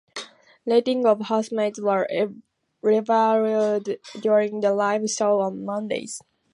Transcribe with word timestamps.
Ratings 0.65 1.05
of 1.05 1.21
housemates 1.27 1.79
were 1.79 2.07
revealed 2.81 3.87
during 4.19 4.59
the 4.59 4.73
live 4.73 5.07
show 5.11 5.41
on 5.41 5.63
Mondays. 5.63 6.23